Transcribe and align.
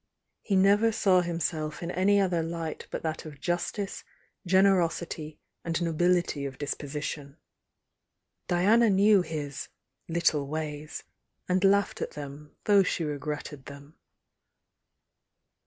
He 0.41 0.55
never 0.55 0.91
saw 0.91 1.21
hiiiiself 1.21 1.83
in 1.83 1.91
any 1.91 2.19
other 2.19 2.41
light 2.41 2.87
but 2.89 3.03
that 3.03 3.23
of 3.23 3.39
justice, 3.39 4.03
generosity 4.47 5.37
and 5.63 5.79
nobility 5.79 6.43
of 6.47 6.57
disposition. 6.57 7.37
Diana 8.47 8.89
knew 8.89 9.21
his 9.21 9.67
"little 10.09 10.47
ways," 10.47 11.03
and 11.47 11.63
laughed 11.63 12.01
at 12.01 12.13
them 12.17 12.55
thou{^ 12.65 12.83
she 12.83 13.03
regretted 13.03 13.65
them. 13.65 13.95